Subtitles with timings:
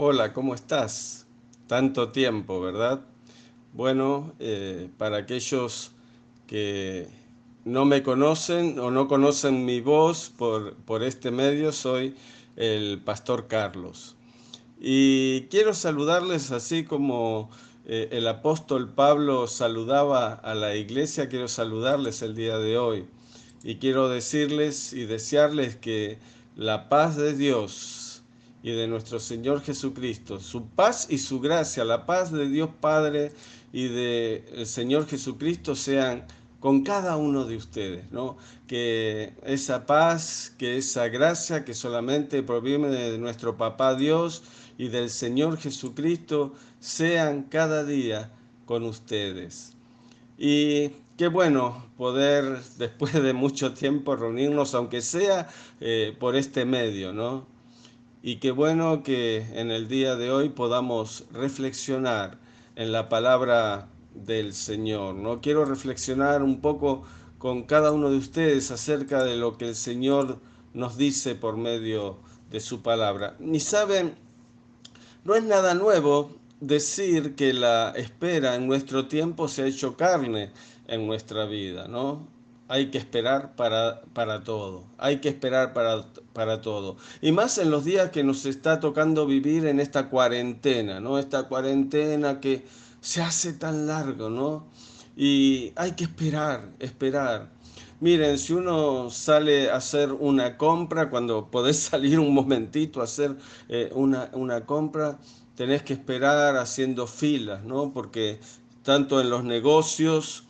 [0.00, 1.26] Hola, ¿cómo estás?
[1.66, 3.00] Tanto tiempo, ¿verdad?
[3.72, 5.90] Bueno, eh, para aquellos
[6.46, 7.08] que
[7.64, 12.14] no me conocen o no conocen mi voz por, por este medio, soy
[12.54, 14.14] el pastor Carlos.
[14.78, 17.50] Y quiero saludarles así como
[17.84, 23.08] eh, el apóstol Pablo saludaba a la iglesia, quiero saludarles el día de hoy.
[23.64, 26.20] Y quiero decirles y desearles que
[26.54, 28.07] la paz de Dios
[28.62, 33.32] y de nuestro Señor Jesucristo, su paz y su gracia, la paz de Dios Padre
[33.72, 36.26] y del Señor Jesucristo sean
[36.60, 38.36] con cada uno de ustedes, ¿no?
[38.66, 44.42] Que esa paz, que esa gracia que solamente proviene de nuestro Papá Dios
[44.76, 48.32] y del Señor Jesucristo sean cada día
[48.64, 49.74] con ustedes.
[50.36, 55.48] Y qué bueno poder después de mucho tiempo reunirnos, aunque sea
[55.80, 57.46] eh, por este medio, ¿no?
[58.20, 62.36] Y qué bueno que en el día de hoy podamos reflexionar
[62.74, 65.14] en la palabra del Señor.
[65.14, 67.04] No quiero reflexionar un poco
[67.38, 70.40] con cada uno de ustedes acerca de lo que el Señor
[70.74, 72.18] nos dice por medio
[72.50, 73.36] de su palabra.
[73.38, 74.16] Ni saben,
[75.24, 80.50] no es nada nuevo decir que la espera en nuestro tiempo se ha hecho carne
[80.88, 82.26] en nuestra vida, ¿no?
[82.68, 86.96] Hay que esperar para, para todo, hay que esperar para, para, todo.
[87.22, 91.18] Y más en los días que nos está tocando vivir en esta cuarentena, ¿no?
[91.18, 92.66] Esta cuarentena que
[93.00, 94.66] se hace tan largo, ¿no?
[95.16, 97.48] Y hay que esperar, esperar.
[98.00, 103.36] Miren, si uno sale a hacer una compra, cuando podés salir un momentito a hacer
[103.68, 105.18] eh, una, una compra,
[105.56, 107.92] tenés que esperar haciendo filas, ¿no?
[107.92, 108.38] Porque
[108.82, 110.44] tanto en los negocios,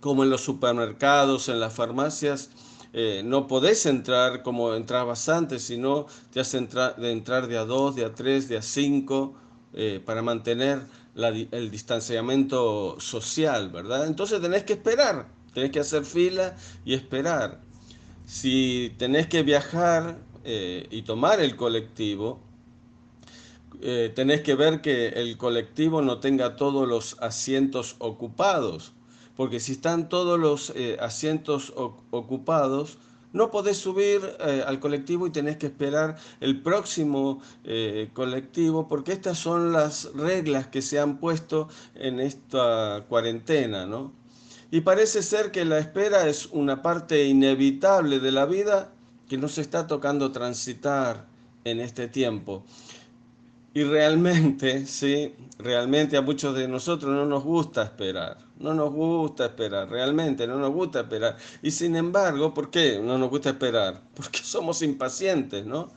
[0.00, 2.50] como en los supermercados, en las farmacias,
[2.92, 7.94] eh, no podés entrar como entrabas antes, sino te has de entrar de a dos,
[7.94, 9.34] de a tres, de a cinco,
[9.74, 10.80] eh, para mantener
[11.14, 14.06] el distanciamiento social, ¿verdad?
[14.06, 17.60] Entonces tenés que esperar, tenés que hacer fila y esperar.
[18.24, 22.40] Si tenés que viajar eh, y tomar el colectivo,
[24.14, 28.92] tenés que ver que el colectivo no tenga todos los asientos ocupados
[29.40, 32.98] porque si están todos los eh, asientos ocupados,
[33.32, 39.12] no podés subir eh, al colectivo y tenés que esperar el próximo eh, colectivo, porque
[39.12, 44.12] estas son las reglas que se han puesto en esta cuarentena, ¿no?
[44.70, 48.92] Y parece ser que la espera es una parte inevitable de la vida
[49.26, 51.24] que nos está tocando transitar
[51.64, 52.62] en este tiempo.
[53.72, 59.46] Y realmente, sí, realmente a muchos de nosotros no nos gusta esperar, no nos gusta
[59.46, 61.36] esperar, realmente no nos gusta esperar.
[61.62, 64.02] Y sin embargo, ¿por qué no nos gusta esperar?
[64.14, 65.90] Porque somos impacientes, ¿no?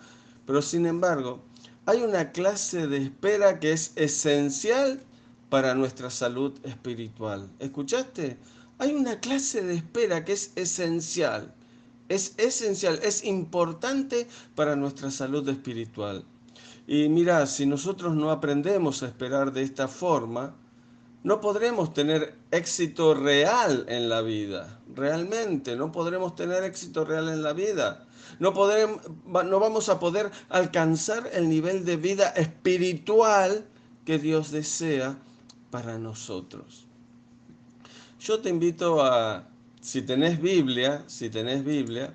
[0.46, 1.44] Pero sin embargo,
[1.86, 5.02] hay una clase de espera que es esencial
[5.50, 7.50] para nuestra salud espiritual.
[7.60, 8.38] ¿Escuchaste?
[8.80, 11.54] Hay una clase de espera que es esencial,
[12.10, 16.26] es esencial, es importante para nuestra salud espiritual.
[16.88, 20.56] Y mira, si nosotros no aprendemos a esperar de esta forma,
[21.24, 24.80] no podremos tener éxito real en la vida.
[24.94, 28.06] Realmente, no podremos tener éxito real en la vida.
[28.40, 33.66] No, no vamos a poder alcanzar el nivel de vida espiritual
[34.06, 35.18] que Dios desea
[35.72, 36.86] para nosotros.
[38.20, 39.48] Yo te invito a,
[39.80, 42.14] si tenés Biblia, si tenés Biblia,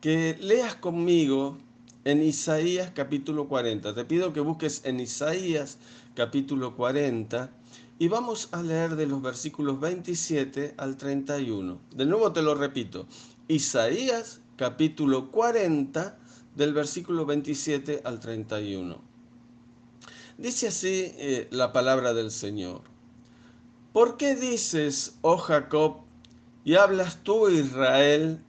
[0.00, 1.58] que leas conmigo
[2.04, 3.94] en Isaías capítulo 40.
[3.94, 5.78] Te pido que busques en Isaías
[6.14, 7.50] capítulo 40
[7.98, 11.80] y vamos a leer de los versículos 27 al 31.
[11.94, 13.06] De nuevo te lo repito.
[13.48, 16.18] Isaías capítulo 40
[16.56, 18.98] del versículo 27 al 31.
[20.38, 22.82] Dice así eh, la palabra del Señor.
[23.92, 25.98] ¿Por qué dices, oh Jacob,
[26.64, 28.42] y hablas tú, Israel,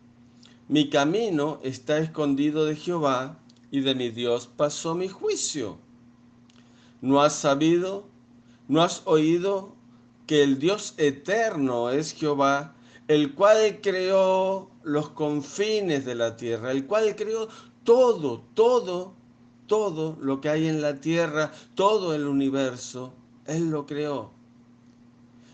[0.68, 3.38] mi camino está escondido de Jehová,
[3.70, 5.78] y de mi Dios pasó mi juicio.
[7.02, 8.08] ¿No has sabido,
[8.68, 9.76] no has oído
[10.28, 12.76] que el Dios eterno es Jehová,
[13.08, 17.48] el cual creó los confines de la tierra, el cual creó
[17.84, 19.14] todo, todo,
[19.68, 23.14] todo lo que hay en la tierra, todo el universo,
[23.46, 24.32] Él lo creó.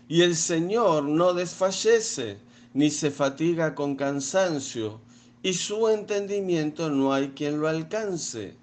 [0.08, 2.38] Y el Señor no desfallece,
[2.74, 5.00] ni se fatiga con cansancio,
[5.42, 8.56] y su entendimiento no hay quien lo alcance.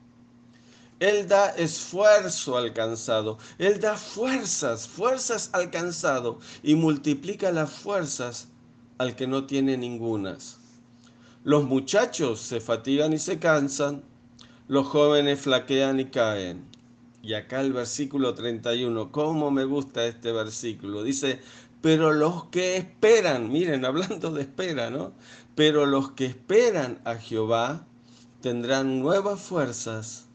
[0.99, 8.49] Él da esfuerzo alcanzado, Él da fuerzas, fuerzas alcanzado y multiplica las fuerzas
[8.97, 10.59] al que no tiene ningunas.
[11.45, 14.03] Los muchachos se fatigan y se cansan,
[14.67, 16.67] los jóvenes flaquean y caen,
[17.21, 21.03] Y acá el versículo 31, ¿cómo me gusta este versículo?
[21.03, 21.39] Dice,
[21.81, 25.13] pero los que esperan, miren, hablando de espera, ¿no?
[25.55, 27.85] Pero los que esperan a Jehová
[28.41, 30.28] tendrán nuevas fuerzas,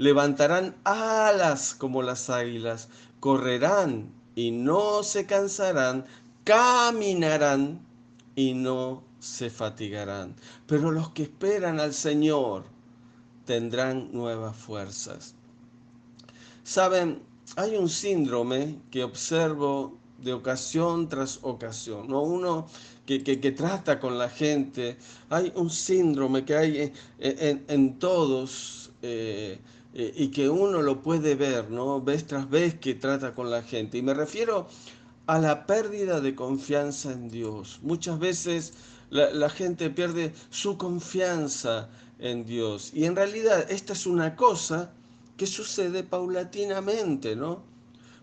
[0.00, 2.88] levantarán alas como las águilas,
[3.20, 6.06] correrán y no se cansarán,
[6.44, 7.84] caminarán
[8.34, 10.34] y no se fatigarán.
[10.66, 12.64] Pero los que esperan al Señor
[13.44, 15.34] tendrán nuevas fuerzas.
[16.64, 17.20] Saben,
[17.56, 22.22] hay un síndrome que observo de ocasión tras ocasión, ¿no?
[22.22, 22.68] Uno
[23.04, 23.18] que,
[23.54, 24.96] trata con la gente,
[25.28, 29.58] hay un síndrome que hay en, todos eh,
[29.92, 32.00] eh, y que uno lo puede ver, ¿no?
[32.00, 33.98] Vez tras vez que trata con la gente.
[33.98, 34.68] Y me refiero
[35.26, 37.80] a la pérdida de confianza en Dios.
[37.82, 38.72] Muchas veces
[39.10, 41.88] la, gente pierde su confianza
[42.18, 42.92] en Dios.
[42.94, 44.92] Y en realidad esta es una cosa
[45.36, 47.62] que sucede paulatinamente, ¿no?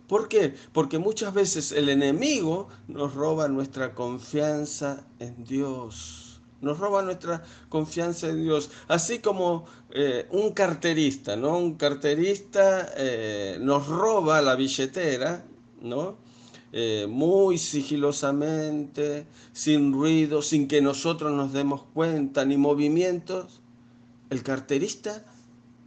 [0.06, 0.54] ¿Por qué?
[0.72, 6.27] Porque muchas veces el enemigo nos roba nuestra confianza en Dios.
[6.60, 8.70] Nos roba nuestra confianza en Dios.
[8.88, 11.56] Así como eh, un carterista, ¿no?
[11.58, 15.44] Un carterista eh, nos roba la billetera,
[15.80, 16.16] ¿no?
[16.72, 23.60] Eh, muy sigilosamente, sin ruido, sin que nosotros nos demos cuenta, ni movimientos,
[24.28, 25.24] el carterista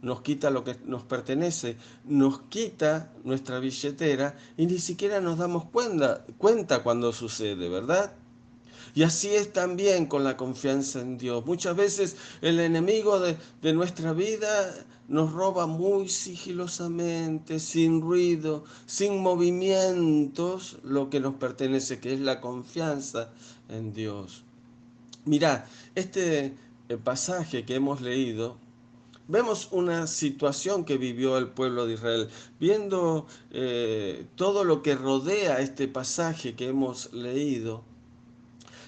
[0.00, 5.66] nos quita lo que nos pertenece, nos quita nuestra billetera y ni siquiera nos damos
[5.66, 8.12] cuenta, cuenta cuando sucede, ¿verdad?
[8.94, 11.44] Y así es también con la confianza en Dios.
[11.46, 14.74] Muchas veces el enemigo de, de nuestra vida
[15.08, 22.40] nos roba muy sigilosamente, sin ruido, sin movimientos, lo que nos pertenece, que es la
[22.40, 23.30] confianza
[23.68, 24.44] en Dios.
[25.24, 26.56] Mirá, este
[26.88, 28.56] eh, pasaje que hemos leído,
[29.28, 32.28] vemos una situación que vivió el pueblo de Israel.
[32.58, 37.84] Viendo eh, todo lo que rodea este pasaje que hemos leído,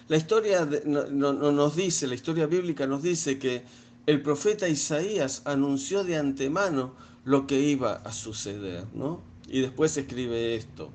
[0.08, 3.64] la historia no, nos dice, la historia bíblica nos dice que
[4.06, 9.22] el profeta Isaías anunció de antemano lo que iba a suceder, ¿no?
[9.48, 10.90] Y después escribe esto.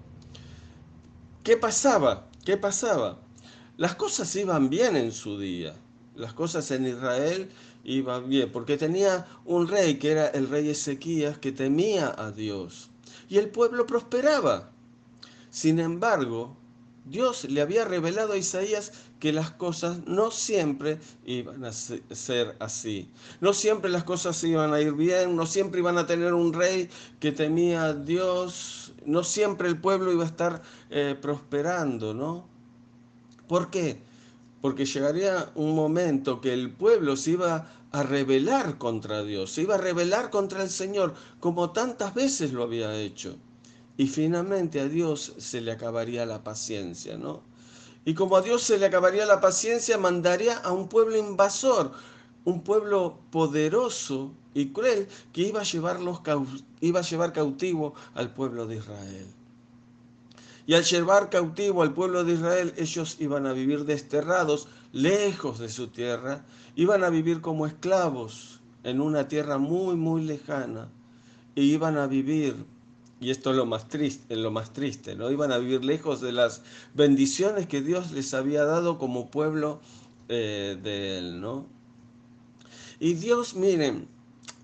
[1.44, 2.28] ¿Qué pasaba?
[2.46, 3.18] ¿Qué pasaba?
[3.78, 5.76] Las cosas iban bien en su día.
[6.16, 7.50] Las cosas en Israel
[7.84, 12.90] iban bien, porque tenía un rey que era el rey Ezequías que temía a Dios.
[13.28, 14.70] Y el pueblo prosperaba.
[15.50, 16.59] Sin embargo,
[17.06, 23.10] Dios le había revelado a Isaías que las cosas no siempre iban a ser así.
[23.42, 26.90] No siempre las cosas iban a ir bien, no siempre iban a tener un rey
[27.20, 32.48] que temía a Dios, no siempre el pueblo iba a estar eh, prosperando, ¿no?
[33.48, 34.02] ¿Por qué?
[34.62, 39.76] Porque llegaría un momento que el pueblo se iba a rebelar contra Dios, se iba
[39.76, 43.36] a rebelar contra el Señor, como tantas veces lo había hecho.
[44.00, 47.42] Y finalmente a Dios se le acabaría la paciencia, ¿no?
[48.06, 51.92] Y como a Dios se le acabaría la paciencia, mandaría a un pueblo invasor,
[52.46, 56.22] un pueblo poderoso y cruel que iba a, llevarlos,
[56.80, 59.28] iba a llevar cautivo al pueblo de Israel.
[60.66, 65.68] Y al llevar cautivo al pueblo de Israel, ellos iban a vivir desterrados, lejos de
[65.68, 66.46] su tierra,
[66.78, 70.88] iban a vivir como esclavos en una tierra muy, muy lejana,
[71.54, 72.56] y iban a vivir
[73.22, 75.30] y esto es lo más triste, lo más triste, ¿no?
[75.30, 76.62] Iban a vivir lejos de las
[76.94, 79.82] bendiciones que Dios les había dado como pueblo
[80.30, 81.66] eh, de Él, ¿no?
[83.00, 84.08] Y Dios, miren,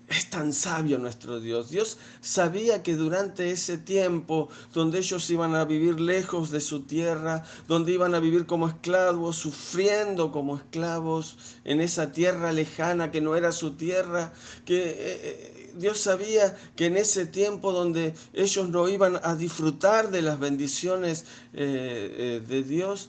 [0.08, 1.70] es tan sabio nuestro Dios.
[1.70, 7.44] Dios sabía que durante ese tiempo donde ellos iban a vivir lejos de su tierra,
[7.66, 13.34] donde iban a vivir como esclavos, sufriendo como esclavos en esa tierra lejana que no
[13.34, 14.32] era su tierra,
[14.64, 20.10] que eh, eh, Dios sabía que en ese tiempo donde ellos no iban a disfrutar
[20.10, 23.08] de las bendiciones eh, de Dios,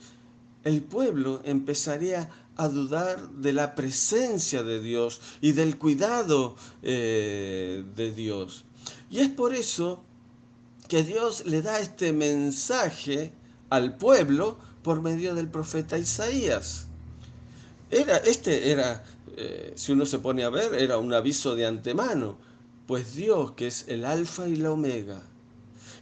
[0.64, 2.28] el pueblo empezaría
[2.58, 8.64] a dudar de la presencia de Dios y del cuidado eh, de Dios.
[9.10, 10.04] Y es por eso
[10.88, 13.32] que Dios le da este mensaje
[13.70, 16.86] al pueblo por medio del profeta Isaías.
[17.90, 19.02] Era, este era,
[19.74, 22.36] si uno se pone a ver, era un aviso de antemano
[22.88, 25.20] pues Dios, que es el alfa y la omega,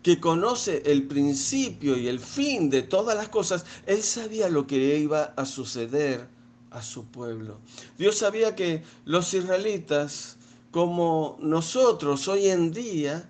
[0.04, 4.96] que conoce el principio y el fin de todas las cosas, Él sabía lo que
[4.96, 6.28] iba a suceder
[6.76, 7.59] a su pueblo.
[7.99, 10.37] Dios sabía que los israelitas,
[10.71, 13.28] como nosotros hoy en día,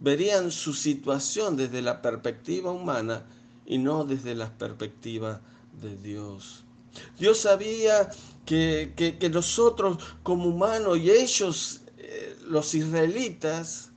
[0.00, 3.24] verían su situación desde la perspectiva humana
[3.66, 5.40] y no desde la perspectiva
[5.80, 6.64] de Dios.
[7.18, 8.10] Dios sabía
[8.46, 11.80] que, que nosotros como humanos y ellos
[12.46, 13.90] los israelitas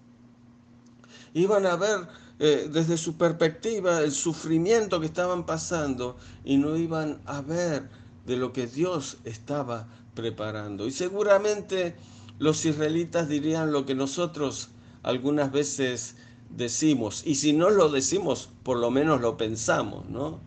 [1.33, 2.07] iban a ver
[2.39, 7.89] eh, desde su perspectiva el sufrimiento que estaban pasando y no iban a ver
[8.25, 10.87] de lo que Dios estaba preparando.
[10.87, 11.95] Y seguramente
[12.39, 14.69] los israelitas dirían lo que nosotros
[15.03, 16.15] algunas veces
[16.49, 20.39] decimos, y si no lo decimos, por lo menos lo pensamos, ¿no?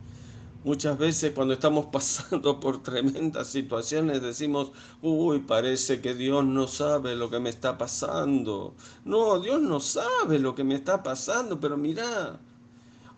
[0.64, 7.14] Muchas veces cuando estamos pasando por tremendas situaciones decimos, uy, parece que Dios no sabe
[7.14, 8.74] lo que me está pasando.
[9.04, 12.40] No, Dios no sabe lo que me está pasando, pero mira,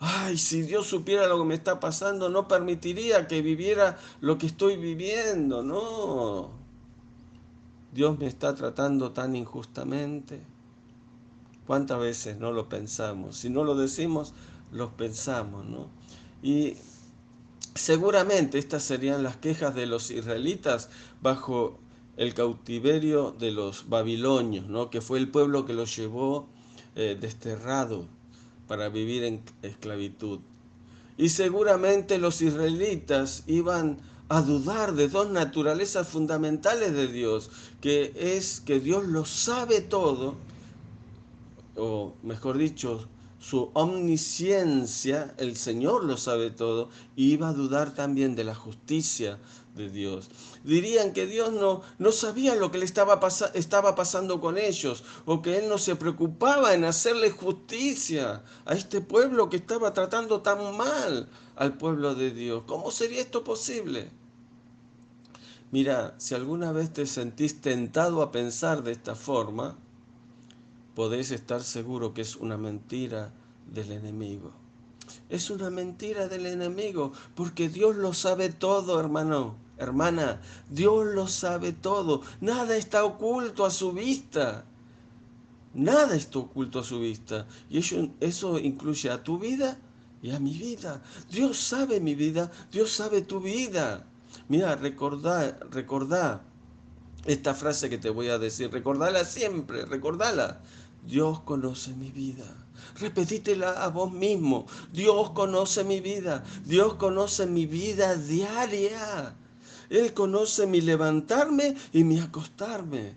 [0.00, 4.46] ay, si Dios supiera lo que me está pasando, no permitiría que viviera lo que
[4.46, 6.50] estoy viviendo, no.
[7.92, 10.40] Dios me está tratando tan injustamente.
[11.66, 13.36] ¿Cuántas veces no lo pensamos?
[13.36, 14.34] Si no lo decimos,
[14.72, 15.88] lo pensamos, ¿no?
[16.42, 16.76] Y
[17.78, 20.90] Seguramente estas serían las quejas de los israelitas
[21.22, 21.78] bajo
[22.16, 24.90] el cautiverio de los babilonios, ¿no?
[24.90, 26.48] que fue el pueblo que los llevó
[26.96, 28.06] eh, desterrado
[28.68, 30.40] para vivir en esclavitud.
[31.16, 33.98] Y seguramente los israelitas iban
[34.28, 40.36] a dudar de dos naturalezas fundamentales de Dios, que es que Dios lo sabe todo,
[41.76, 48.44] o mejor dicho, su omnisciencia, el Señor lo sabe todo, iba a dudar también de
[48.44, 49.38] la justicia
[49.76, 50.28] de Dios.
[50.64, 53.20] Dirían que Dios no, no sabía lo que le estaba,
[53.54, 59.00] estaba pasando con ellos, o que Él no se preocupaba en hacerle justicia a este
[59.00, 62.64] pueblo que estaba tratando tan mal al pueblo de Dios.
[62.66, 64.10] ¿Cómo sería esto posible?
[65.70, 69.76] Mira, si alguna vez te sentís tentado a pensar de esta forma,
[70.98, 73.30] podéis estar seguro que es una mentira
[73.72, 74.50] del enemigo.
[75.28, 80.40] Es una mentira del enemigo, porque Dios lo sabe todo, hermano, hermana.
[80.68, 82.22] Dios lo sabe todo.
[82.40, 84.64] Nada está oculto a su vista.
[85.72, 87.46] Nada está oculto a su vista.
[87.70, 89.78] Y eso, eso incluye a tu vida
[90.20, 91.00] y a mi vida.
[91.30, 94.04] Dios sabe mi vida, Dios sabe tu vida.
[94.48, 96.42] Mira, recordá, recordá
[97.24, 100.60] esta frase que te voy a decir, recordala siempre, recordala.
[101.06, 102.44] Dios conoce mi vida.
[102.96, 104.66] Repetítela a vos mismo.
[104.92, 106.44] Dios conoce mi vida.
[106.64, 109.34] Dios conoce mi vida diaria.
[109.88, 113.16] Él conoce mi levantarme y mi acostarme.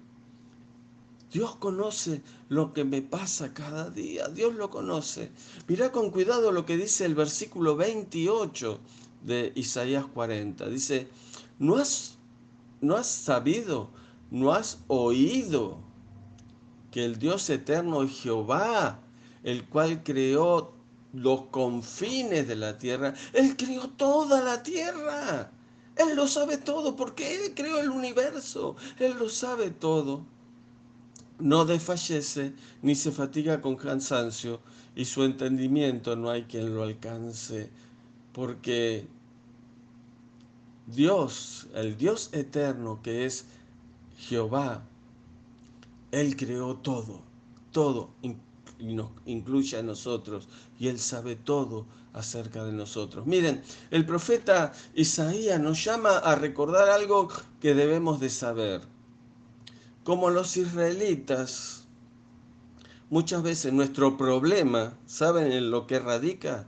[1.32, 4.28] Dios conoce lo que me pasa cada día.
[4.28, 5.32] Dios lo conoce.
[5.68, 8.80] Mirá con cuidado lo que dice el versículo 28
[9.24, 10.68] de Isaías 40.
[10.68, 11.08] Dice,
[11.60, 12.18] no has,
[12.82, 13.90] no has sabido,
[14.30, 15.91] no has oído
[16.92, 19.00] que el Dios eterno Jehová,
[19.44, 20.74] el cual creó
[21.14, 23.14] los confines de la tierra.
[23.34, 25.52] Él creó toda la tierra.
[25.96, 28.76] Él lo sabe todo porque Él creó el universo.
[29.00, 30.26] Él lo sabe todo.
[31.40, 34.60] No desfallece ni se fatiga con cansancio
[34.96, 37.70] y su entendimiento no hay quien lo alcance
[38.34, 39.08] porque
[40.88, 43.46] Dios, el Dios eterno que es
[44.18, 44.84] Jehová,
[46.12, 47.22] él creó todo,
[47.72, 48.36] todo, y
[48.94, 50.48] nos incluye a nosotros,
[50.80, 53.26] y Él sabe todo acerca de nosotros.
[53.26, 57.30] Miren, el profeta Isaías nos llama a recordar algo
[57.62, 58.82] que debemos de saber.
[60.04, 61.88] Como los israelitas,
[63.10, 66.68] muchas veces nuestro problema, ¿saben en lo que radica?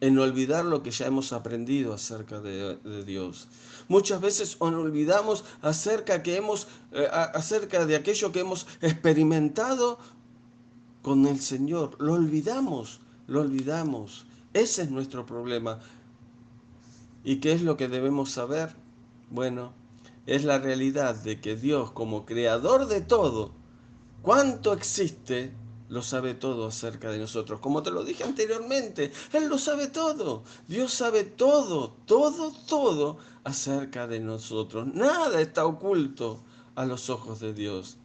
[0.00, 3.48] En olvidar lo que ya hemos aprendido acerca de, Dios.
[3.88, 9.98] Muchas veces olvidamos acerca, que hemos, eh, acerca de aquello que hemos experimentado
[11.02, 11.96] con el Señor.
[12.00, 14.26] Lo olvidamos, lo olvidamos.
[14.52, 15.78] Ese es nuestro problema.
[17.24, 18.74] ¿Y qué es lo que debemos saber?
[19.30, 19.72] Bueno,
[20.26, 23.52] es la realidad de que Dios como creador de todo,
[24.22, 25.52] cuánto existe,
[25.88, 27.60] lo sabe todo acerca de nosotros.
[27.60, 30.42] Como te lo dije anteriormente, Él lo sabe todo.
[30.66, 34.86] Dios sabe todo, todo, todo acerca de nosotros.
[34.92, 36.40] Nada está oculto
[36.74, 37.96] a los ojos de Dios.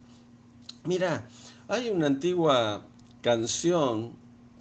[0.84, 1.28] Mira,
[1.68, 2.82] hay una antigua
[3.20, 4.12] canción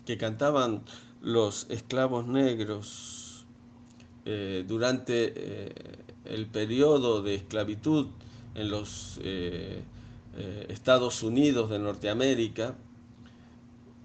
[0.06, 0.84] que cantaban
[1.22, 3.46] los esclavos negros
[4.26, 5.74] eh, durante eh,
[6.26, 8.08] el periodo de esclavitud
[8.56, 9.84] en los eh,
[10.70, 12.76] Estados Unidos de Norteamérica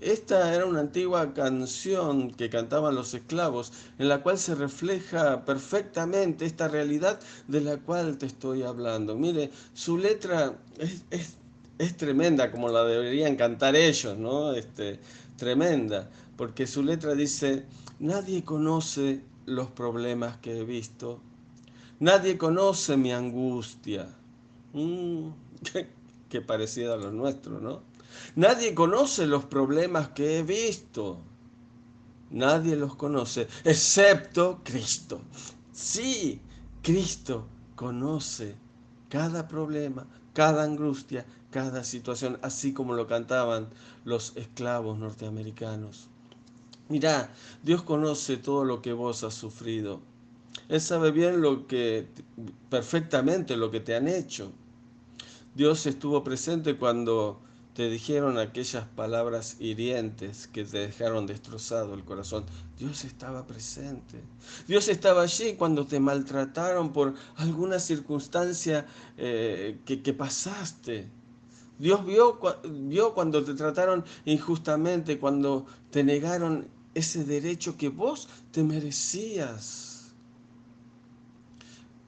[0.00, 6.44] esta era una antigua canción que cantaban los esclavos, en la cual se refleja perfectamente
[6.44, 9.16] esta realidad de la cual te estoy hablando.
[9.16, 14.52] Mire, su letra es, tremenda, como la deberían cantar ellos, ¿no?
[14.52, 15.00] Este,
[15.38, 17.64] tremenda, porque su letra dice,
[17.98, 21.20] nadie conoce los problemas que he visto,
[22.00, 24.08] nadie conoce mi angustia.
[24.74, 25.28] Mm,
[26.28, 27.95] qué parecida a los nuestros, ¿no?
[28.34, 31.20] Nadie conoce los problemas que he visto.
[32.30, 35.20] Nadie los conoce, excepto Cristo.
[35.72, 36.40] Sí,
[36.82, 37.46] Cristo
[37.76, 38.56] conoce
[39.08, 43.68] cada problema, cada angustia, cada situación, así como lo cantaban
[44.04, 46.08] los esclavos norteamericanos.
[46.88, 47.32] Mirá,
[47.62, 50.00] Dios conoce todo lo que vos has sufrido.
[50.68, 52.08] Él sabe bien lo que,
[52.70, 54.52] perfectamente lo que te han hecho.
[55.54, 57.40] Dios estuvo presente cuando
[57.76, 62.46] te dijeron aquellas palabras hirientes que te dejaron destrozado el corazón.
[62.78, 64.18] Dios estaba presente.
[64.66, 68.86] Dios estaba allí cuando te maltrataron por alguna circunstancia
[69.18, 71.10] eh, que, que, pasaste.
[71.78, 78.64] Dios vio, vio cuando te trataron injustamente, cuando te negaron ese derecho que vos te
[78.64, 80.14] merecías.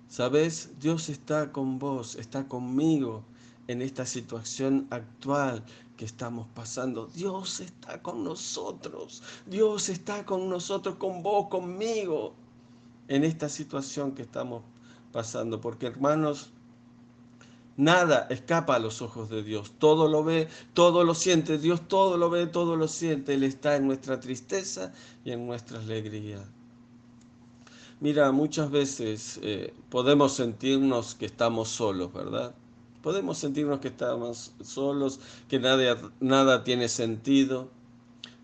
[0.09, 0.71] ¿Sabes?
[0.81, 3.23] Dios está con vos, está conmigo
[3.69, 5.63] en esta situación actual
[5.97, 7.07] que estamos pasando.
[7.07, 9.23] Dios está con nosotros.
[9.47, 12.35] Dios está con nosotros, con vos, conmigo,
[13.09, 14.63] en esta situación que estamos
[15.13, 15.61] pasando.
[15.61, 16.51] Porque hermanos,
[17.77, 19.73] nada escapa a los ojos de Dios.
[19.79, 21.59] Todo lo ve, todo lo siente.
[21.59, 23.35] Dios todo lo ve, todo lo siente.
[23.35, 24.95] Él está en nuestra tristeza
[25.25, 26.43] y en nuestra alegría.
[28.01, 32.55] Mira, muchas veces eh, podemos sentirnos que estamos solos, ¿verdad?
[33.03, 37.71] Podemos sentirnos que estamos solos, que nada, nada tiene sentido,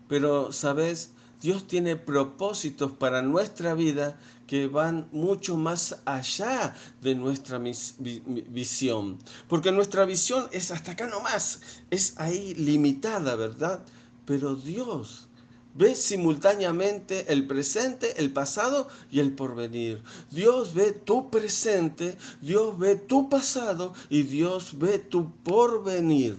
[0.07, 1.11] pero, ¿sabes?
[1.41, 7.59] Dios tiene propósitos para nuestra vida que van mucho más allá de nuestra
[7.99, 9.17] visión.
[9.47, 13.83] Porque nuestra visión es hasta acá nomás, es ahí limitada, ¿verdad?
[14.25, 15.27] Pero Dios
[15.75, 20.01] ve simultáneamente el presente, el pasado y el porvenir.
[20.31, 26.37] Dios ve tu presente, Dios ve tu pasado y Dios ve tu porvenir.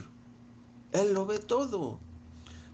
[0.93, 2.00] Él lo ve todo.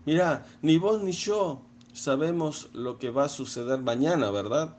[0.07, 4.77] Mira, ni vos ni yo sabemos lo que va a suceder mañana, ¿verdad?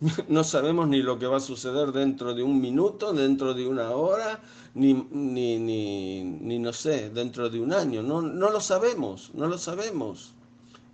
[0.28, 3.90] No sabemos ni lo que va a suceder dentro de un minuto, dentro de una
[3.90, 4.40] hora,
[4.74, 8.02] ni, ni, ni, ni no sé, dentro de un año.
[8.02, 10.35] No, no lo sabemos, no lo sabemos.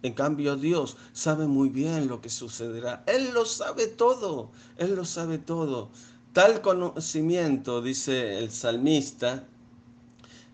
[0.02, 3.04] En cambio, Dios sabe muy bien lo que sucederá.
[3.06, 4.50] Él lo sabe todo.
[4.76, 5.90] Él lo sabe todo.
[6.32, 9.44] Tal conocimiento, dice el salmista,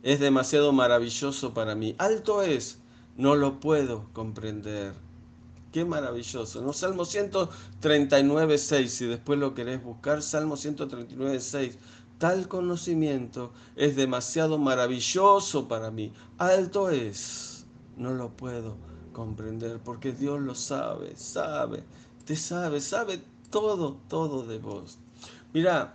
[0.03, 1.95] es demasiado maravilloso para mí.
[1.99, 2.79] Alto es,
[3.17, 4.93] no lo puedo comprender.
[5.73, 6.73] Qué maravilloso, ¿no?
[6.73, 11.79] Salmo 139, 6, si después lo querés buscar, Salmo 139, 6.
[12.19, 16.13] Tal conocimiento es demasiado maravilloso para mí.
[16.39, 18.88] Alto es, no lo puedo
[19.19, 21.83] comprender, porque Dios lo sabe, sabe,
[22.25, 24.97] te sabe, sabe todo, todo de vos.
[25.53, 25.93] Mira,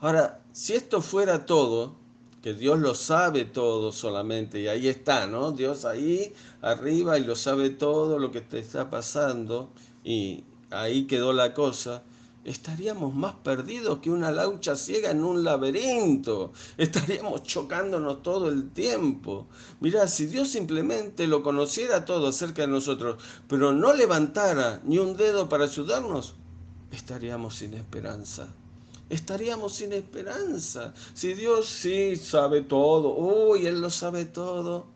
[0.00, 1.94] ahora, si esto fuera todo,
[2.42, 5.52] que Dios lo sabe todo solamente, y ahí está, ¿no?
[5.52, 9.70] Dios ahí arriba y lo sabe todo lo que te está pasando,
[10.02, 12.02] y ahí quedó la cosa
[12.44, 16.52] estaríamos más perdidos que una laucha ciega en un laberinto.
[16.76, 19.46] Estaríamos chocándonos todo el tiempo.
[19.80, 25.16] Mirá, si Dios simplemente lo conociera todo acerca de nosotros, pero no levantara ni un
[25.16, 26.34] dedo para ayudarnos,
[26.90, 28.48] estaríamos sin esperanza.
[29.10, 30.94] Estaríamos sin esperanza.
[31.14, 34.86] Si Dios sí sabe todo, uy, Él lo sabe todo,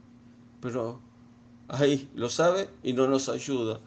[0.60, 1.00] pero
[1.68, 3.80] ahí lo sabe y no nos ayuda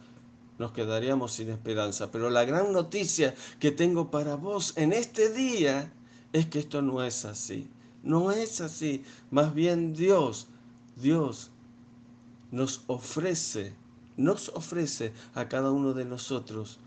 [0.58, 2.10] nos quedaríamos sin esperanza.
[2.10, 5.92] Pero la gran noticia que tengo para vos en este día
[6.32, 7.68] es que esto no es así.
[8.02, 9.04] No es así.
[9.30, 10.48] Más bien Dios,
[10.96, 11.50] Dios
[12.50, 13.74] nos ofrece,
[14.16, 16.78] nos ofrece a cada uno de nosotros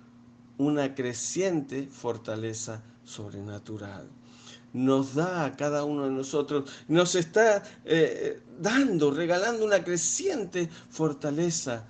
[0.57, 4.07] una creciente fortaleza sobrenatural.
[4.73, 11.85] Nos da a cada uno de nosotros, nos está eh, dando, regalando una creciente fortaleza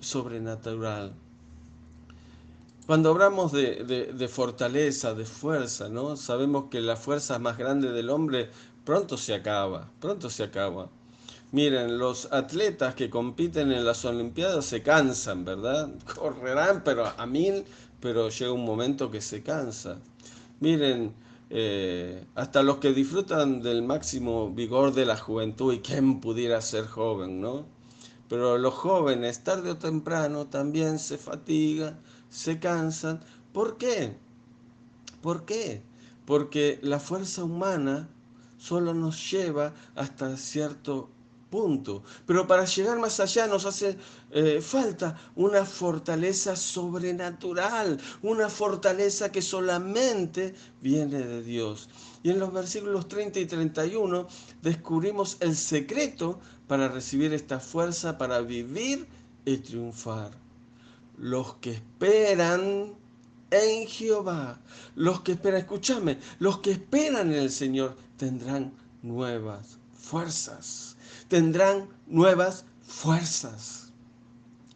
[0.00, 1.14] sobrenatural.
[2.86, 6.16] Cuando hablamos de, fortaleza, de fuerza, ¿no?
[6.16, 8.48] Sabemos que la fuerza más grande del hombre
[8.84, 10.88] pronto se acaba, pronto se acaba.
[11.50, 15.90] Miren, los atletas que compiten en las Olimpiadas se cansan, ¿verdad?
[16.14, 17.64] Correrán pero a mil,
[18.00, 19.98] pero llega un momento que se cansa.
[20.60, 21.12] Miren,
[21.50, 26.86] eh, hasta los que disfrutan del máximo vigor de la juventud, y quién pudiera ser
[26.86, 27.66] joven, ¿no?
[28.28, 31.98] Pero los jóvenes, tarde o temprano, también se fatigan,
[32.30, 33.20] se cansan.
[33.52, 34.16] ¿Por qué?
[35.22, 35.82] ¿Por qué?
[36.24, 38.08] Porque la fuerza humana
[38.58, 41.10] solo nos lleva hasta cierto
[41.50, 42.02] punto.
[42.26, 43.96] Pero para llegar más allá nos hace
[44.30, 51.88] eh, falta una fortaleza sobrenatural, una fortaleza que solamente viene de Dios.
[52.22, 54.26] Y en los versículos 30 y 31
[54.62, 59.06] descubrimos el secreto para recibir esta fuerza, para vivir
[59.44, 60.45] y triunfar.
[61.18, 62.94] Los que esperan
[63.50, 64.60] en Jehová,
[64.94, 70.96] los que esperan, escúchame, los que esperan en el Señor tendrán nuevas fuerzas,
[71.28, 73.92] tendrán nuevas fuerzas.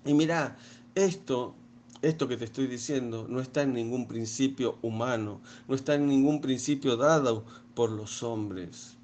[0.05, 0.57] Y mira,
[0.95, 1.55] esto,
[2.03, 6.41] esto que te estoy diciendo no está en ningún principio humano, no está en ningún
[6.41, 8.97] principio dado por los hombres.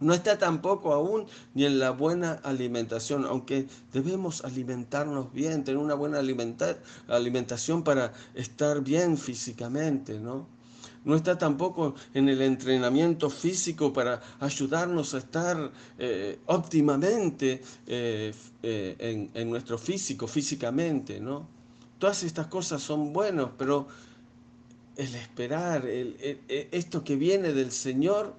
[0.00, 5.94] No está tampoco aún ni en la buena alimentación, aunque debemos alimentarnos bien, tener una
[5.94, 10.46] buena alimentación para estar bien físicamente, ¿no?
[11.04, 18.96] No está tampoco en el entrenamiento físico para ayudarnos a estar eh, óptimamente eh, eh,
[18.98, 21.46] en, en, nuestro físico, físicamente, ¿no?
[21.98, 23.86] Todas estas cosas son buenas, pero
[24.96, 28.34] el esperar, esto que viene del Señor,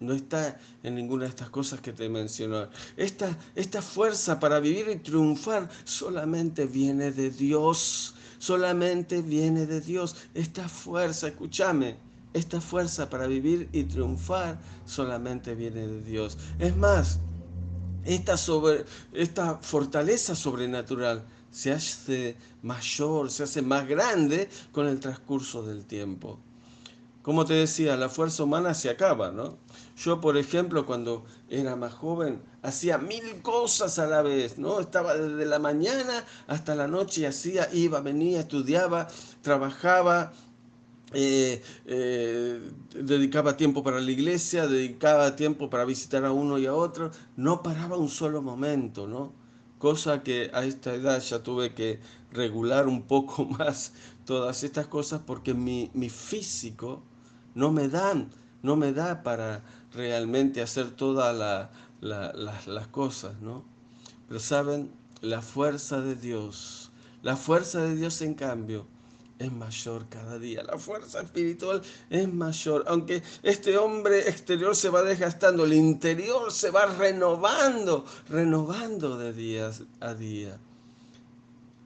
[0.00, 2.66] no está en ninguna de estas cosas que te mencioné.
[2.96, 8.14] Esta, esta fuerza para vivir y triunfar solamente viene de Dios.
[8.38, 10.16] Solamente viene de Dios.
[10.34, 11.98] Esta fuerza, escúchame,
[12.32, 16.38] esta fuerza para vivir y triunfar solamente viene de Dios.
[16.58, 17.20] Es más,
[18.04, 25.62] esta, sobre, esta fortaleza sobrenatural se hace mayor, se hace más grande con el transcurso
[25.62, 26.38] del tiempo.
[27.22, 29.58] Como te decía, la fuerza humana se acaba, ¿no?
[29.96, 34.80] Yo, por ejemplo, cuando era más joven, hacía mil cosas a la vez, ¿no?
[34.80, 39.08] Estaba desde la mañana hasta la noche hacía, iba, venía, estudiaba,
[39.42, 40.32] trabajaba,
[41.12, 42.60] eh, eh,
[42.94, 47.62] dedicaba tiempo para la iglesia, dedicaba tiempo para visitar a uno y a otro, no
[47.62, 49.34] paraba un solo momento, ¿no?
[49.78, 52.00] Cosa que a esta edad ya tuve que
[52.32, 53.92] regular un poco más
[54.24, 57.02] todas estas cosas porque mi, mi físico
[57.54, 58.30] no me dan,
[58.62, 61.68] no me da para realmente hacer todas
[62.00, 63.64] las cosas, ¿no?
[64.28, 66.90] Pero saben, la fuerza de Dios,
[67.22, 68.86] la fuerza de Dios en cambio,
[69.38, 70.62] es mayor cada día.
[70.62, 72.84] La fuerza espiritual es mayor.
[72.86, 79.70] Aunque este hombre exterior se va desgastando, el interior se va renovando, renovando de día
[80.00, 80.58] a día.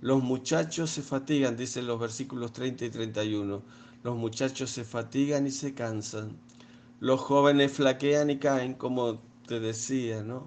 [0.00, 3.62] Los muchachos se fatigan, dicen los versículos 30 y 31
[4.04, 6.38] los muchachos se fatigan y se cansan.
[7.00, 10.46] Los jóvenes flaquean y caen, como te decía, ¿no?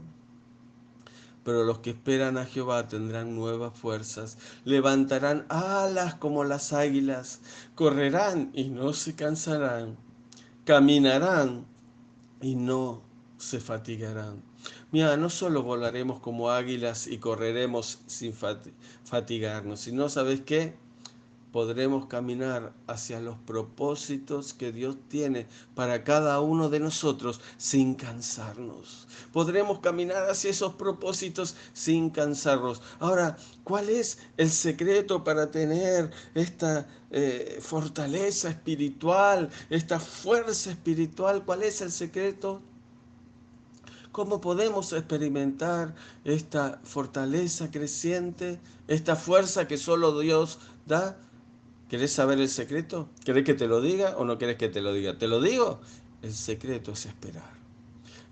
[1.43, 7.41] Pero los que esperan a Jehová tendrán nuevas fuerzas, levantarán alas como las águilas,
[7.74, 9.98] correrán y no se cansarán,
[10.63, 11.65] caminarán
[12.41, 13.02] y no
[13.38, 14.43] se fatigarán.
[14.91, 18.34] Mira, no solo volaremos como águilas y correremos sin
[19.04, 20.76] fatigarnos, sino, ¿sabes qué?
[21.58, 29.08] Podremos caminar hacia los propósitos que Dios tiene para cada uno de nosotros sin cansarnos.
[29.34, 32.84] Podremos caminar hacia esos propósitos sin cansarnos.
[33.00, 41.43] Ahora, ¿cuál es el secreto para tener esta eh, fortaleza espiritual, esta fuerza espiritual?
[41.43, 42.62] ¿Cuál es el secreto?
[44.12, 51.17] ¿Cómo podemos experimentar esta fortaleza creciente, esta fuerza que solo Dios da?
[51.89, 53.08] ¿Querés saber el secreto?
[53.23, 55.17] ¿Querés que te lo diga o no querés que te lo diga?
[55.17, 55.80] ¿Te lo digo?
[56.21, 57.50] El secreto es esperar.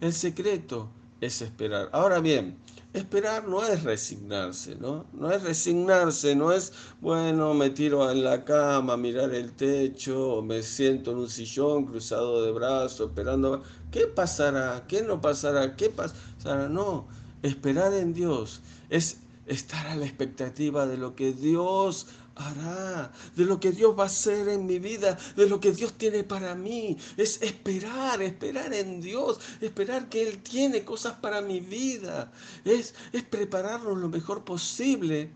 [0.01, 0.89] El secreto
[1.21, 1.89] es esperar.
[1.93, 2.57] Ahora bien,
[2.93, 5.05] esperar no es resignarse, ¿no?
[5.13, 10.41] No es resignarse, no es, bueno, me tiro en la cama, mirar el techo, o
[10.41, 13.63] me siento en un sillón cruzado de brazos, esperando.
[13.89, 14.83] ¿Qué pasará?
[14.87, 15.77] ¿Qué no pasará?
[15.77, 16.67] ¿Qué pasará?
[16.67, 17.07] No,
[17.41, 23.59] esperar en Dios es estar a la expectativa de lo que Dios hará, de lo
[23.59, 26.97] que Dios va a hacer en mi vida, de lo que Dios tiene para mí.
[27.17, 32.31] Es esperar, esperar en Dios, esperar que Él tiene cosas para mi vida.
[32.63, 35.29] Es, es prepararnos lo mejor posible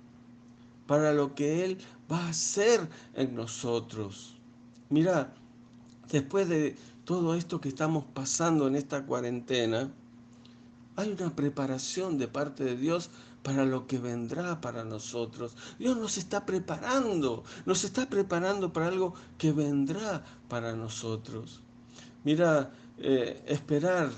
[0.87, 1.77] para lo que Él
[2.11, 4.35] va a hacer en nosotros.
[4.89, 5.33] Mira,
[6.11, 9.91] después de todo esto que estamos pasando en esta cuarentena,
[10.95, 13.09] hay una preparación de parte de Dios
[13.43, 15.55] para lo que vendrá para nosotros.
[15.77, 21.61] Dios nos está preparando, nos está preparando para algo que vendrá para nosotros.
[22.23, 24.09] Mira, eh, esperar,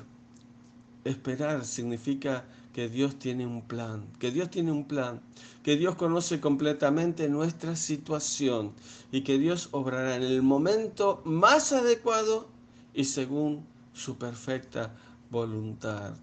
[1.04, 5.22] esperar significa que Dios tiene un plan, que Dios tiene un plan,
[5.64, 8.74] que Dios conoce completamente nuestra situación
[9.12, 12.48] y que Dios obrará en el momento más adecuado
[12.94, 14.96] y según su perfecta
[15.30, 16.16] voluntad.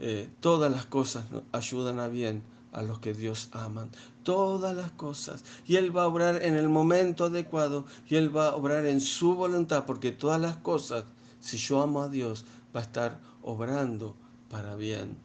[0.00, 3.90] Eh, todas las cosas ayudan a bien a los que Dios aman.
[4.22, 5.42] Todas las cosas.
[5.66, 9.00] Y Él va a obrar en el momento adecuado y Él va a obrar en
[9.00, 11.04] su voluntad, porque todas las cosas,
[11.40, 14.14] si yo amo a Dios, va a estar obrando
[14.50, 15.16] para bien.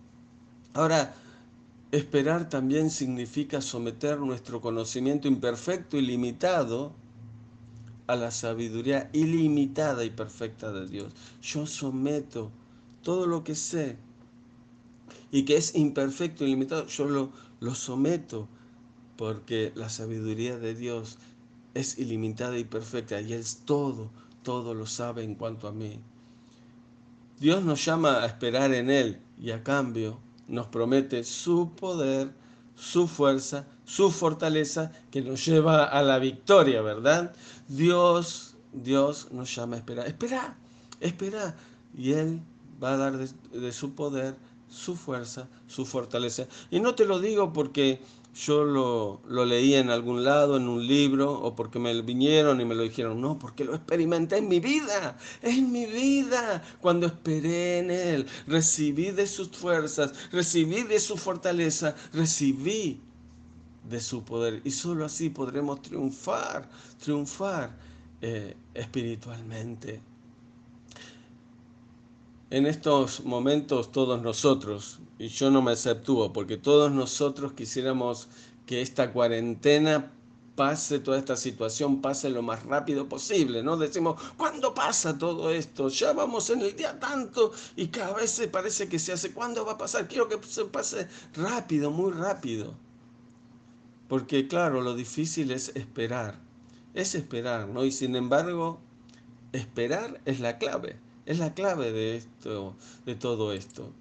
[0.73, 1.13] Ahora,
[1.91, 6.93] esperar también significa someter nuestro conocimiento imperfecto y limitado
[8.07, 11.13] a la sabiduría ilimitada y perfecta de Dios.
[11.41, 12.51] Yo someto
[13.01, 13.97] todo lo que sé
[15.33, 18.47] y que es imperfecto y limitado, yo lo, lo someto
[19.17, 21.17] porque la sabiduría de Dios
[21.73, 24.11] es ilimitada y perfecta y Él todo,
[24.43, 25.99] todo lo sabe en cuanto a mí.
[27.39, 32.31] Dios nos llama a esperar en Él y a cambio nos promete su poder,
[32.75, 37.33] su fuerza, su fortaleza que nos lleva a la victoria, ¿verdad?
[37.67, 40.05] Dios, Dios nos llama a esperar.
[40.05, 40.55] Espera,
[40.99, 41.55] espera.
[41.97, 42.39] Y Él
[42.81, 44.35] va a dar de su poder,
[44.73, 46.47] su fuerza, su fortaleza.
[46.71, 48.01] Y no te lo digo porque
[48.33, 52.65] yo lo, lo, leí en algún lado, en un libro, o porque me vinieron y
[52.65, 57.79] me lo dijeron, no, porque lo experimenté en mi vida, en mi vida, cuando esperé
[57.79, 62.99] en Él, recibí de sus fuerzas, recibí de su fortaleza, recibí
[63.87, 64.61] de su poder.
[64.63, 66.67] Y solo así podremos triunfar,
[66.99, 67.77] triunfar
[68.21, 70.01] eh, espiritualmente.
[72.53, 78.27] En estos momentos todos nosotros, y yo no me exceptúo, porque todos nosotros quisiéramos
[78.67, 80.11] que esta cuarentena
[80.55, 83.75] pase, toda esta situación pase lo más rápido posible, ¿no?
[83.75, 85.89] Decimos, ¿cuándo pasa todo esto?
[85.89, 89.65] Ya vamos en el día tanto y cada vez se parece que se hace, ¿cuándo
[89.65, 90.07] va a pasar?
[90.07, 92.75] Quiero que se pase rápido, muy rápido.
[94.07, 96.37] Porque claro, lo difícil es esperar,
[96.93, 97.83] es esperar, ¿no?
[97.83, 98.79] Y sin embargo,
[99.53, 100.99] esperar es la clave.
[101.25, 103.91] Es la clave de esto, de todo esto.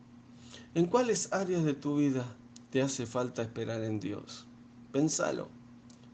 [0.75, 2.25] ¿En cuáles áreas de tu vida
[2.71, 4.45] te hace falta esperar en Dios?
[4.91, 5.49] Pensalo.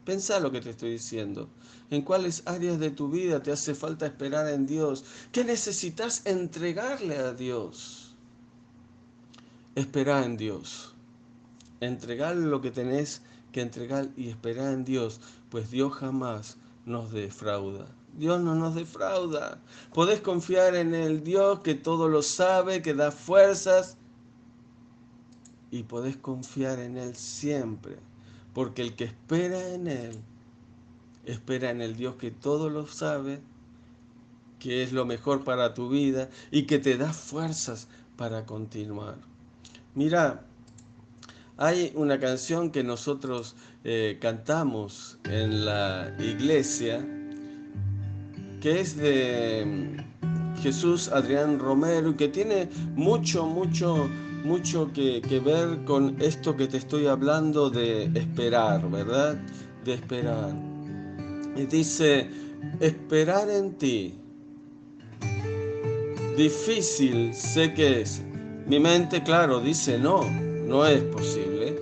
[0.05, 1.49] Pensá lo que te estoy diciendo.
[1.90, 5.05] ¿En cuáles áreas de tu vida te hace falta esperar en Dios?
[5.33, 8.14] ¿Qué necesitas entregarle a Dios?
[9.75, 10.94] Esperar en Dios.
[11.81, 17.87] Entregar lo que tenés que entregar y esperar en Dios, pues Dios jamás nos defrauda.
[18.18, 19.61] Dios no nos defrauda.
[19.94, 23.96] Podés confiar en el Dios que todo lo sabe, que da fuerzas.
[25.70, 27.96] Y podés confiar en Él siempre.
[28.54, 30.20] Porque el que espera en Él,
[31.24, 33.40] espera en el Dios que todo lo sabe,
[34.59, 39.16] que es lo mejor para tu vida y que te da fuerzas para continuar.
[39.94, 40.44] Mira,
[41.57, 43.54] hay una canción que nosotros
[43.85, 47.07] eh, cantamos en la iglesia
[48.61, 54.09] que es de mm, Jesús Adrián Romero que tiene mucho, mucho,
[54.44, 59.37] mucho que, que ver con esto que te estoy hablando de esperar, ¿verdad?
[59.85, 60.55] De esperar.
[61.57, 62.29] Y dice,
[62.81, 64.14] esperar en ti.
[66.37, 68.23] Difícil sé que es.
[68.66, 71.81] Mi mente, claro, dice no, no es posible.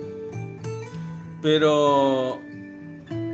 [1.41, 2.39] Pero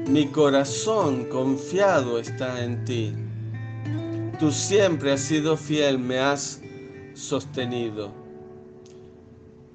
[0.08, 3.14] mi corazón confiado está en ti.
[4.40, 6.60] Tú siempre has sido fiel, me has
[7.14, 8.12] sostenido.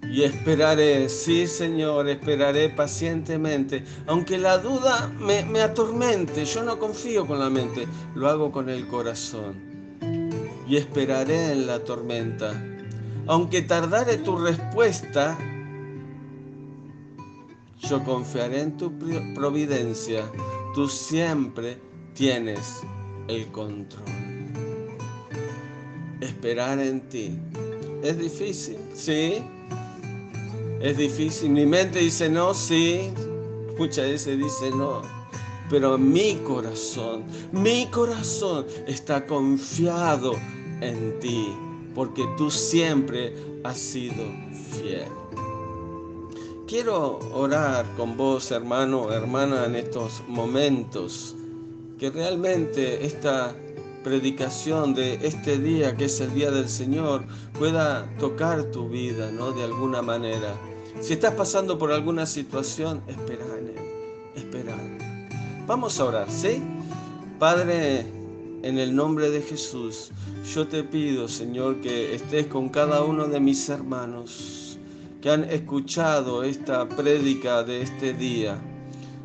[0.03, 7.27] Y esperaré, sí Señor, esperaré pacientemente, aunque la duda me, me, atormente, yo no confío
[7.27, 9.57] con la mente, lo hago con el corazón.
[10.66, 12.53] Y esperaré en la tormenta.
[13.27, 15.38] Aunque tardare tu respuesta,
[17.81, 18.92] yo confiaré en tu
[19.35, 20.25] providencia,
[20.75, 21.79] tú siempre
[22.14, 22.81] tienes
[23.29, 24.38] el control
[26.20, 27.38] esperar en ti.
[28.02, 28.76] ¿Es difícil?
[28.94, 29.42] Sí.
[30.81, 31.50] ¿Es difícil?
[31.50, 33.11] Mi mente dice no, sí.
[33.78, 35.02] Muchas veces dice no.
[35.70, 40.33] Pero mi corazón, mi corazón está confiado
[40.81, 41.52] en ti,
[41.94, 44.24] porque tú siempre has sido
[44.72, 45.09] fiel.
[46.66, 51.35] Quiero orar con vos, hermano, hermana, en estos momentos,
[51.98, 53.54] que realmente esta
[54.02, 57.24] predicación de este día, que es el día del Señor,
[57.58, 59.52] pueda tocar tu vida, ¿no?
[59.52, 60.54] De alguna manera.
[61.00, 63.84] Si estás pasando por alguna situación, espera en Él,
[64.34, 64.76] espera.
[65.66, 66.62] Vamos a orar, ¿sí?
[67.38, 68.00] Padre,
[68.62, 70.11] en el nombre de Jesús,
[70.54, 74.68] yo te pido, Señor, que estés con cada uno de mis hermanos
[75.20, 78.58] que han escuchado esta prédica de este día.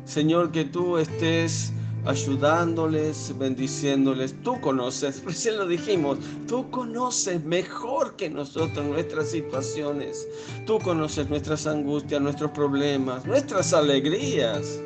[0.04, 1.72] Señor, que tú estés
[2.06, 4.34] ayudándoles, bendiciéndoles.
[4.42, 10.26] Tú conoces, recién lo dijimos, tú conoces mejor que nosotros nuestras situaciones.
[10.66, 14.80] Tú conoces nuestras angustias, nuestros problemas, nuestras alegrías,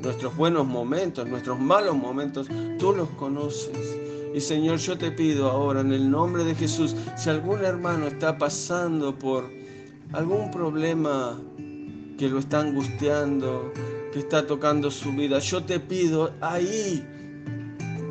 [0.00, 2.48] nuestros buenos momentos, nuestros malos momentos.
[2.78, 3.96] Tú los conoces.
[4.34, 8.36] Y Señor, yo te pido ahora en el nombre de Jesús, si algún hermano está
[8.36, 9.50] pasando por
[10.12, 11.40] algún problema
[12.18, 13.72] que lo está angustiando,
[14.18, 17.04] está tocando su vida, yo te pido ahí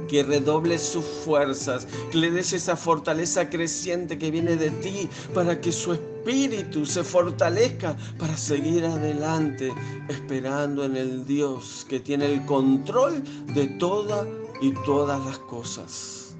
[0.07, 5.59] que redobles sus fuerzas, que le des esa fortaleza creciente que viene de ti para
[5.59, 9.73] que su espíritu se fortalezca para seguir adelante,
[10.09, 14.25] esperando en el Dios que tiene el control de toda
[14.61, 16.35] y todas las cosas.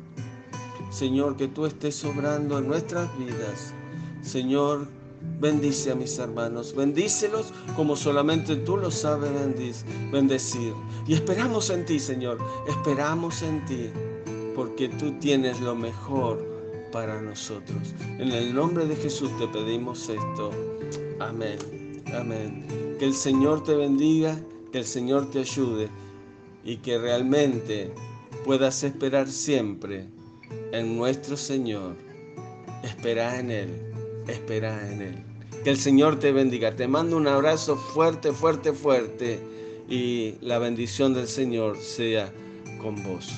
[0.91, 3.73] Señor, que tú estés obrando en nuestras vidas.
[4.21, 4.87] Señor,
[5.39, 9.31] bendice a mis hermanos, bendícelos como solamente tú los sabes
[10.11, 10.73] bendecir.
[11.07, 13.89] Y esperamos en ti, Señor, esperamos en ti,
[14.55, 16.43] porque tú tienes lo mejor
[16.91, 17.93] para nosotros.
[18.19, 20.51] En el nombre de Jesús te pedimos esto.
[21.19, 21.57] Amén.
[22.13, 22.65] Amén.
[22.99, 24.39] Que el Señor te bendiga,
[24.71, 25.89] que el Señor te ayude
[26.63, 27.91] y que realmente
[28.45, 30.07] puedas esperar siempre
[30.71, 31.95] en nuestro Señor.
[32.83, 33.94] Espera en Él,
[34.27, 35.23] espera en Él.
[35.63, 36.75] Que el Señor te bendiga.
[36.75, 39.39] Te mando un abrazo fuerte, fuerte, fuerte
[39.89, 42.31] y la bendición del Señor sea
[42.81, 43.31] con vos.